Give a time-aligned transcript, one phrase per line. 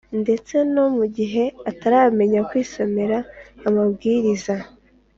[0.21, 3.17] ndetse no mu gihe ataramenya kwisomera
[3.67, 4.55] amabwiriza.